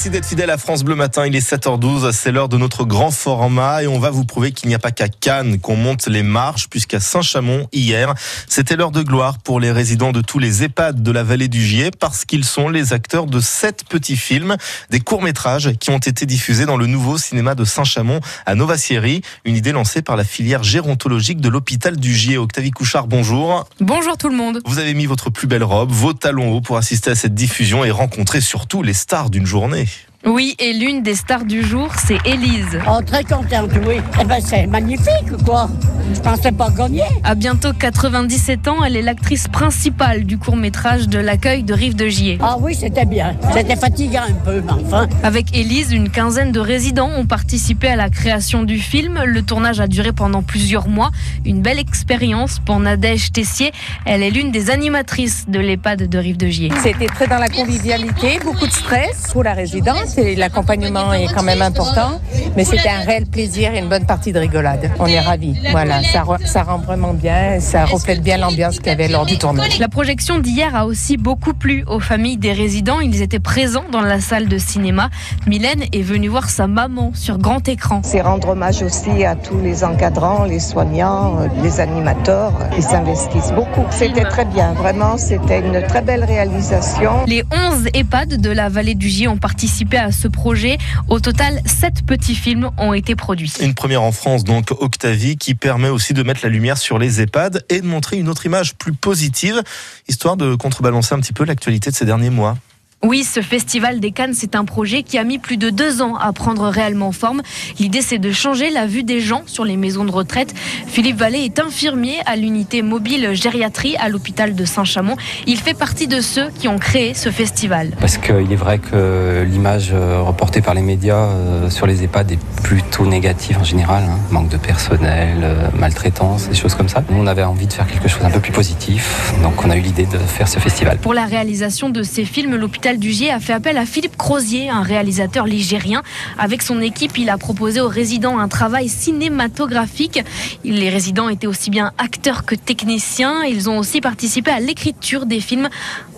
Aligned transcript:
Merci 0.00 0.08
d'être 0.08 0.24
fidèle 0.24 0.48
à 0.48 0.56
France 0.56 0.82
Bleu 0.82 0.94
Matin. 0.94 1.26
Il 1.26 1.36
est 1.36 1.46
7h12. 1.46 2.12
C'est 2.12 2.32
l'heure 2.32 2.48
de 2.48 2.56
notre 2.56 2.86
grand 2.86 3.10
format 3.10 3.82
et 3.82 3.86
on 3.86 3.98
va 3.98 4.08
vous 4.08 4.24
prouver 4.24 4.50
qu'il 4.50 4.70
n'y 4.70 4.74
a 4.74 4.78
pas 4.78 4.92
qu'à 4.92 5.10
Cannes 5.10 5.60
qu'on 5.60 5.76
monte 5.76 6.06
les 6.06 6.22
marches 6.22 6.70
puisqu'à 6.70 7.00
Saint-Chamond, 7.00 7.68
hier, 7.70 8.14
c'était 8.48 8.76
l'heure 8.76 8.92
de 8.92 9.02
gloire 9.02 9.36
pour 9.36 9.60
les 9.60 9.70
résidents 9.70 10.12
de 10.12 10.22
tous 10.22 10.38
les 10.38 10.62
EHPAD 10.64 11.02
de 11.02 11.12
la 11.12 11.22
vallée 11.22 11.48
du 11.48 11.62
Gier 11.62 11.90
parce 11.90 12.24
qu'ils 12.24 12.46
sont 12.46 12.70
les 12.70 12.94
acteurs 12.94 13.26
de 13.26 13.40
sept 13.40 13.84
petits 13.90 14.16
films, 14.16 14.56
des 14.88 15.00
courts-métrages 15.00 15.72
qui 15.78 15.90
ont 15.90 15.98
été 15.98 16.24
diffusés 16.24 16.64
dans 16.64 16.78
le 16.78 16.86
nouveau 16.86 17.18
cinéma 17.18 17.54
de 17.54 17.66
Saint-Chamond 17.66 18.20
à 18.46 18.54
Novacieri. 18.54 19.20
Une 19.44 19.54
idée 19.54 19.72
lancée 19.72 20.00
par 20.00 20.16
la 20.16 20.24
filière 20.24 20.62
gérontologique 20.62 21.42
de 21.42 21.50
l'hôpital 21.50 21.98
du 21.98 22.14
Gier. 22.14 22.38
Octavie 22.38 22.70
Couchard, 22.70 23.06
bonjour. 23.06 23.68
Bonjour 23.80 24.16
tout 24.16 24.30
le 24.30 24.36
monde. 24.36 24.62
Vous 24.64 24.78
avez 24.78 24.94
mis 24.94 25.04
votre 25.04 25.28
plus 25.28 25.46
belle 25.46 25.64
robe, 25.64 25.90
vos 25.90 26.14
talons 26.14 26.52
hauts 26.54 26.62
pour 26.62 26.78
assister 26.78 27.10
à 27.10 27.14
cette 27.14 27.34
diffusion 27.34 27.84
et 27.84 27.90
rencontrer 27.90 28.40
surtout 28.40 28.82
les 28.82 28.94
stars 28.94 29.28
d'une 29.28 29.44
journée. 29.44 29.89
Oui, 30.26 30.54
et 30.58 30.74
l'une 30.74 31.02
des 31.02 31.14
stars 31.14 31.46
du 31.46 31.62
jour, 31.62 31.88
c'est 31.96 32.18
Élise. 32.26 32.78
Oh, 32.86 33.00
très 33.04 33.24
contente, 33.24 33.70
oui. 33.86 33.96
Eh 34.20 34.24
ben, 34.24 34.38
c'est 34.44 34.66
magnifique, 34.66 35.32
quoi. 35.46 35.70
Je 36.12 36.20
pensais 36.20 36.52
pas 36.52 36.68
gagner. 36.70 37.04
À 37.24 37.34
bientôt 37.34 37.72
97 37.72 38.68
ans, 38.68 38.84
elle 38.84 38.96
est 38.96 39.02
l'actrice 39.02 39.48
principale 39.48 40.24
du 40.24 40.36
court-métrage 40.36 41.08
de 41.08 41.18
l'accueil 41.18 41.62
de 41.62 41.72
Rive 41.72 41.94
de 41.96 42.08
Gier. 42.08 42.38
Ah 42.42 42.56
oui, 42.60 42.74
c'était 42.74 43.06
bien. 43.06 43.34
C'était 43.54 43.76
fatigant 43.76 44.24
un 44.28 44.34
peu, 44.34 44.60
mais 44.60 44.72
enfin. 44.72 45.08
Avec 45.22 45.56
Élise, 45.56 45.92
une 45.92 46.10
quinzaine 46.10 46.52
de 46.52 46.60
résidents 46.60 47.10
ont 47.16 47.26
participé 47.26 47.88
à 47.88 47.96
la 47.96 48.10
création 48.10 48.62
du 48.62 48.78
film. 48.78 49.22
Le 49.24 49.40
tournage 49.42 49.80
a 49.80 49.86
duré 49.86 50.12
pendant 50.12 50.42
plusieurs 50.42 50.88
mois. 50.88 51.10
Une 51.46 51.62
belle 51.62 51.78
expérience 51.78 52.58
pour 52.58 52.78
Nadège 52.78 53.32
Tessier. 53.32 53.72
Elle 54.04 54.22
est 54.22 54.30
l'une 54.30 54.50
des 54.50 54.70
animatrices 54.70 55.46
de 55.48 55.60
l'EHPAD 55.60 56.08
de 56.08 56.18
Rive 56.18 56.36
de 56.36 56.48
Gier. 56.48 56.70
C'était 56.82 57.06
très 57.06 57.26
dans 57.26 57.38
la 57.38 57.48
convivialité, 57.48 58.38
beaucoup 58.44 58.66
de 58.66 58.72
stress 58.72 59.28
pour 59.32 59.44
la 59.44 59.54
résidence 59.54 60.09
et 60.18 60.34
l'accompagnement 60.36 61.12
est 61.12 61.26
quand 61.32 61.42
même 61.42 61.62
important. 61.62 62.20
Mais 62.56 62.64
c'était 62.64 62.88
un 62.88 63.04
réel 63.04 63.26
plaisir 63.26 63.74
et 63.74 63.78
une 63.78 63.88
bonne 63.88 64.06
partie 64.06 64.32
de 64.32 64.38
rigolade. 64.38 64.90
On 64.98 65.06
est 65.06 65.20
ravis. 65.20 65.54
Voilà, 65.70 66.02
ça, 66.02 66.22
re- 66.22 66.44
ça 66.46 66.62
rend 66.62 66.78
vraiment 66.78 67.14
bien, 67.14 67.60
ça 67.60 67.84
reflète 67.84 68.22
bien 68.22 68.38
l'ambiance 68.38 68.78
qu'il 68.78 68.86
y 68.88 68.90
avait 68.90 69.08
lors 69.08 69.26
du 69.26 69.38
tournage. 69.38 69.78
La 69.78 69.88
projection 69.88 70.38
d'hier 70.38 70.74
a 70.74 70.86
aussi 70.86 71.16
beaucoup 71.16 71.54
plu 71.54 71.84
aux 71.86 72.00
familles 72.00 72.36
des 72.38 72.52
résidents. 72.52 73.00
Ils 73.00 73.22
étaient 73.22 73.38
présents 73.40 73.84
dans 73.92 74.00
la 74.00 74.20
salle 74.20 74.48
de 74.48 74.58
cinéma. 74.58 75.10
Mylène 75.46 75.82
est 75.92 76.02
venue 76.02 76.28
voir 76.28 76.50
sa 76.50 76.66
maman 76.66 77.12
sur 77.14 77.38
grand 77.38 77.66
écran. 77.68 78.00
C'est 78.04 78.20
rendre 78.20 78.48
hommage 78.50 78.82
aussi 78.82 79.24
à 79.24 79.36
tous 79.36 79.60
les 79.60 79.84
encadrants, 79.84 80.44
les 80.44 80.60
soignants, 80.60 81.40
euh, 81.40 81.46
les 81.62 81.80
animateurs 81.80 82.52
qui 82.74 82.82
s'investissent 82.82 83.52
beaucoup. 83.54 83.84
C'était 83.90 84.24
très 84.24 84.44
bien, 84.44 84.72
vraiment, 84.72 85.16
c'était 85.16 85.60
une 85.60 85.82
très 85.86 86.02
belle 86.02 86.24
réalisation. 86.24 87.24
Les 87.26 87.42
11 87.52 87.88
EHPAD 87.94 88.40
de 88.40 88.50
la 88.50 88.68
vallée 88.68 88.94
du 88.94 89.08
Gier 89.08 89.28
ont 89.28 89.36
participé 89.38 89.96
à 89.98 89.99
ce 90.10 90.28
projet. 90.28 90.78
Au 91.08 91.20
total, 91.20 91.60
7 91.66 92.06
petits 92.06 92.34
films 92.34 92.70
ont 92.78 92.92
été 92.92 93.14
produits. 93.14 93.52
Une 93.60 93.74
première 93.74 94.02
en 94.02 94.12
France, 94.12 94.44
donc 94.44 94.70
Octavie, 94.70 95.36
qui 95.36 95.54
permet 95.54 95.88
aussi 95.88 96.14
de 96.14 96.22
mettre 96.22 96.40
la 96.42 96.48
lumière 96.48 96.78
sur 96.78 96.98
les 96.98 97.20
EHPAD 97.20 97.64
et 97.68 97.80
de 97.80 97.86
montrer 97.86 98.16
une 98.16 98.28
autre 98.28 98.46
image 98.46 98.74
plus 98.74 98.92
positive, 98.92 99.62
histoire 100.08 100.36
de 100.36 100.54
contrebalancer 100.54 101.14
un 101.14 101.20
petit 101.20 101.32
peu 101.32 101.44
l'actualité 101.44 101.90
de 101.90 101.96
ces 101.96 102.04
derniers 102.04 102.30
mois. 102.30 102.56
Oui, 103.02 103.24
ce 103.24 103.40
festival 103.40 103.98
des 103.98 104.10
Cannes, 104.10 104.34
c'est 104.34 104.54
un 104.54 104.66
projet 104.66 105.02
qui 105.02 105.16
a 105.16 105.24
mis 105.24 105.38
plus 105.38 105.56
de 105.56 105.70
deux 105.70 106.02
ans 106.02 106.16
à 106.16 106.34
prendre 106.34 106.68
réellement 106.68 107.12
forme. 107.12 107.40
L'idée, 107.78 108.02
c'est 108.02 108.18
de 108.18 108.30
changer 108.30 108.68
la 108.68 108.86
vue 108.86 109.04
des 109.04 109.20
gens 109.20 109.40
sur 109.46 109.64
les 109.64 109.78
maisons 109.78 110.04
de 110.04 110.10
retraite. 110.10 110.52
Philippe 110.86 111.16
Vallée 111.16 111.38
est 111.38 111.58
infirmier 111.60 112.18
à 112.26 112.36
l'unité 112.36 112.82
mobile 112.82 113.30
gériatrie 113.32 113.96
à 113.96 114.10
l'hôpital 114.10 114.54
de 114.54 114.64
Saint-Chamond. 114.66 115.16
Il 115.46 115.56
fait 115.56 115.72
partie 115.72 116.08
de 116.08 116.20
ceux 116.20 116.50
qui 116.58 116.68
ont 116.68 116.76
créé 116.78 117.14
ce 117.14 117.30
festival. 117.30 117.92
Parce 118.00 118.18
qu'il 118.18 118.52
est 118.52 118.56
vrai 118.56 118.78
que 118.78 119.46
l'image 119.50 119.92
euh, 119.94 120.20
reportée 120.20 120.60
par 120.60 120.74
les 120.74 120.82
médias 120.82 121.24
euh, 121.24 121.70
sur 121.70 121.86
les 121.86 122.04
EHPAD 122.04 122.32
est 122.32 122.38
plutôt 122.62 123.06
négative 123.06 123.56
en 123.58 123.64
général. 123.64 124.02
hein. 124.02 124.18
Manque 124.30 124.50
de 124.50 124.58
personnel, 124.58 125.38
euh, 125.42 125.68
maltraitance, 125.74 126.50
des 126.50 126.54
choses 126.54 126.74
comme 126.74 126.90
ça. 126.90 127.02
Nous, 127.08 127.16
on 127.18 127.26
avait 127.26 127.44
envie 127.44 127.66
de 127.66 127.72
faire 127.72 127.86
quelque 127.86 128.08
chose 128.08 128.22
un 128.26 128.30
peu 128.30 128.40
plus 128.40 128.52
positif. 128.52 129.32
Donc, 129.42 129.64
on 129.64 129.70
a 129.70 129.76
eu 129.78 129.80
l'idée 129.80 130.04
de 130.04 130.18
faire 130.18 130.48
ce 130.48 130.58
festival. 130.58 130.98
Pour 130.98 131.14
la 131.14 131.24
réalisation 131.24 131.88
de 131.88 132.02
ces 132.02 132.26
films, 132.26 132.56
l'hôpital 132.56 132.89
du 132.98 133.12
Gier 133.12 133.30
a 133.30 133.40
fait 133.40 133.52
appel 133.52 133.76
à 133.78 133.86
Philippe 133.86 134.16
Crozier, 134.16 134.70
un 134.70 134.82
réalisateur 134.82 135.46
ligérien. 135.46 136.02
Avec 136.38 136.62
son 136.62 136.80
équipe, 136.80 137.16
il 137.18 137.30
a 137.30 137.38
proposé 137.38 137.80
aux 137.80 137.88
résidents 137.88 138.38
un 138.38 138.48
travail 138.48 138.88
cinématographique. 138.88 140.22
Les 140.64 140.90
résidents 140.90 141.28
étaient 141.28 141.46
aussi 141.46 141.70
bien 141.70 141.92
acteurs 141.98 142.44
que 142.44 142.54
techniciens. 142.54 143.42
Ils 143.44 143.68
ont 143.70 143.78
aussi 143.78 144.00
participé 144.00 144.50
à 144.50 144.60
l'écriture 144.60 145.26
des 145.26 145.40
films. 145.40 145.68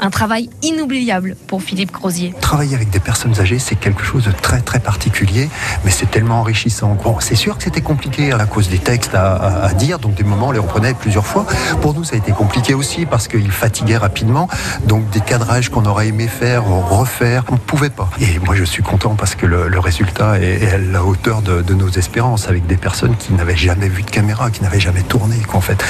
Un 0.01 0.11
travail 0.11 0.51
inoubliable 0.63 1.37
pour 1.47 1.63
Philippe 1.63 1.93
Crozier. 1.93 2.35
Travailler 2.41 2.75
avec 2.75 2.91
des 2.91 3.01
personnes 3.01 3.39
âgées, 3.41 3.59
c'est 3.59 3.77
quelque 3.77 4.03
chose 4.03 4.25
de 4.25 4.33
très 4.33 4.61
très 4.61 4.81
particulier, 4.81 5.49
mais 5.85 5.91
c'est 5.91 6.11
tellement 6.11 6.41
enrichissant. 6.41 6.97
Bon, 7.03 7.17
c'est 7.21 7.35
sûr 7.37 7.57
que 7.57 7.63
c'était 7.65 7.81
compliqué 7.83 8.33
à 8.33 8.47
cause 8.47 8.69
des 8.69 8.79
textes 8.79 9.15
à, 9.15 9.35
à- 9.37 9.65
à 9.67 9.73
dire, 9.75 9.99
donc 9.99 10.15
des 10.15 10.25
moments 10.25 10.49
on 10.49 10.53
les 10.53 10.59
reprenait 10.59 10.95
plusieurs 10.95 11.27
fois. 11.27 11.47
Pour 11.81 11.95
nous, 11.95 12.05
ça 12.05 12.15
a 12.15 12.19
été 12.19 12.33
compliqué 12.33 12.75
aussi 12.75 13.07
parce 13.07 13.29
qu'il 13.29 13.51
fatiguait 13.51 13.97
rapidement, 13.97 14.49
donc 14.87 15.09
des 15.11 15.21
cadrages 15.21 15.69
qu'on 15.69 15.85
aurait 15.87 16.09
aimé 16.09 16.27
faire, 16.29 16.62
refaire, 16.63 17.45
on 17.49 17.55
ne 17.55 17.59
pouvait 17.59 17.91
pas. 17.91 18.11
Et 18.21 18.39
moi, 18.45 18.55
je 18.55 18.65
suis 18.65 18.83
content 18.83 19.15
parce 19.15 19.35
que 19.35 19.47
le, 19.47 19.69
le 19.69 19.79
résultat 19.79 20.39
est, 20.41 20.63
est 20.63 20.73
à 20.73 20.79
la 20.79 21.05
hauteur 21.05 21.43
de, 21.43 21.63
de 21.63 21.75
nos 21.75 21.91
espérances, 21.91 22.49
avec 22.49 22.67
des 22.67 22.77
personnes 22.77 23.17
qui 23.17 23.33
n'avaient 23.33 23.57
jamais 23.57 23.89
vu 23.89 24.03
de 24.03 24.11
caméra, 24.11 24.51
qui 24.51 24.63
n'avaient 24.63 24.81
jamais 24.81 25.03
tourné, 25.03 25.37
qu'en 25.49 25.61
fait. 25.61 25.83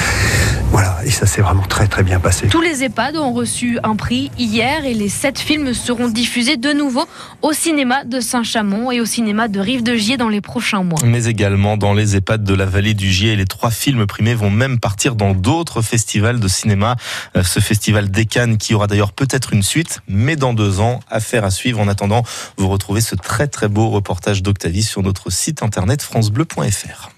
Voilà, 0.71 0.97
et 1.05 1.11
ça 1.11 1.25
s'est 1.25 1.41
vraiment 1.41 1.63
très 1.63 1.87
très 1.87 2.03
bien 2.03 2.19
passé. 2.19 2.47
Tous 2.47 2.61
les 2.61 2.83
EHPAD 2.83 3.17
ont 3.17 3.33
reçu 3.33 3.77
un 3.83 3.95
prix 3.95 4.31
hier 4.39 4.85
et 4.85 4.93
les 4.93 5.09
sept 5.09 5.37
films 5.39 5.73
seront 5.73 6.09
diffusés 6.09 6.57
de 6.57 6.73
nouveau 6.73 7.05
au 7.41 7.53
cinéma 7.53 8.03
de 8.05 8.19
Saint-Chamond 8.19 8.91
et 8.91 8.99
au 8.99 9.05
cinéma 9.05 9.47
de 9.47 9.59
Rive 9.59 9.83
de 9.83 9.95
Gier 9.95 10.17
dans 10.17 10.29
les 10.29 10.41
prochains 10.41 10.83
mois. 10.83 10.99
Mais 11.05 11.25
également 11.25 11.77
dans 11.77 11.93
les 11.93 12.15
EHPAD 12.15 12.43
de 12.43 12.53
la 12.55 12.65
vallée 12.65 12.95
du 12.95 13.11
Gier. 13.11 13.35
Les 13.35 13.45
trois 13.45 13.69
films 13.69 14.07
primés 14.07 14.33
vont 14.33 14.49
même 14.49 14.79
partir 14.79 15.15
dans 15.15 15.33
d'autres 15.33 15.81
festivals 15.83 16.39
de 16.39 16.47
cinéma. 16.47 16.95
Euh, 17.37 17.43
Ce 17.43 17.59
festival 17.59 18.09
des 18.09 18.25
Cannes 18.25 18.57
qui 18.57 18.73
aura 18.73 18.87
d'ailleurs 18.87 19.11
peut-être 19.11 19.53
une 19.53 19.63
suite, 19.63 20.01
mais 20.07 20.35
dans 20.35 20.53
deux 20.63 20.79
ans. 20.79 21.01
Affaire 21.09 21.43
à 21.43 21.51
suivre. 21.51 21.79
En 21.79 21.87
attendant, 21.87 22.23
vous 22.57 22.69
retrouvez 22.69 23.01
ce 23.01 23.15
très 23.15 23.47
très 23.47 23.67
beau 23.67 23.89
reportage 23.89 24.41
d'Octavie 24.41 24.83
sur 24.83 25.03
notre 25.03 25.29
site 25.29 25.61
internet 25.61 26.01
francebleu.fr. 26.01 27.12